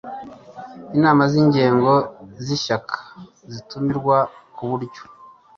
inama 0.97 1.23
z 1.31 1.33
inzego 1.43 1.91
z 2.43 2.47
ishyaka 2.57 2.97
zitumirwa 3.53 4.17
ku 4.55 4.63
buryo 4.69 5.01